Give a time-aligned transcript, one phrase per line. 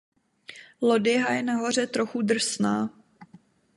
[0.81, 2.89] Lodyha je nahoře trochu drsná.